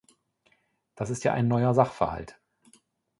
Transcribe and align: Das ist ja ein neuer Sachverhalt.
Das 0.95 1.11
ist 1.11 1.23
ja 1.25 1.31
ein 1.33 1.47
neuer 1.47 1.75
Sachverhalt. 1.75 2.35